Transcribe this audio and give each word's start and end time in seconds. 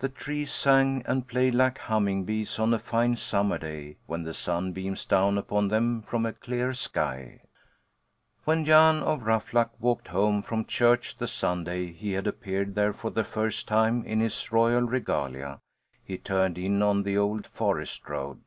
The 0.00 0.10
trees 0.10 0.52
sang 0.52 1.02
and 1.06 1.26
played 1.26 1.54
like 1.54 1.78
humming 1.78 2.24
bees 2.24 2.58
on 2.58 2.74
a 2.74 2.78
fine 2.78 3.16
summer 3.16 3.56
day, 3.56 3.96
when 4.04 4.24
the 4.24 4.34
sun 4.34 4.72
beams 4.72 5.06
down 5.06 5.38
upon 5.38 5.68
them 5.68 6.02
from 6.02 6.26
a 6.26 6.34
clear 6.34 6.74
sky. 6.74 7.40
When 8.44 8.66
Jan 8.66 8.96
of 8.96 9.22
Ruffluck 9.22 9.70
walked 9.80 10.08
home 10.08 10.42
from 10.42 10.66
church 10.66 11.16
the 11.16 11.26
Sunday 11.26 11.92
he 11.92 12.12
had 12.12 12.26
appeared 12.26 12.74
there 12.74 12.92
for 12.92 13.08
the 13.10 13.24
first 13.24 13.66
time 13.66 14.04
in 14.04 14.20
his 14.20 14.52
royal 14.52 14.82
regalia, 14.82 15.62
he 16.04 16.18
turned 16.18 16.58
in 16.58 16.82
on 16.82 17.02
the 17.02 17.16
old 17.16 17.46
forest 17.46 18.06
road. 18.06 18.42